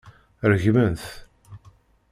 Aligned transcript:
Regmen-t. 0.51 1.05